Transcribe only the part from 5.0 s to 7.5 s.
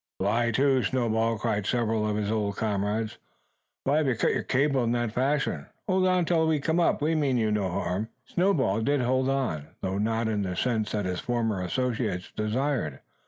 fashion? Hold on till we come up. We mean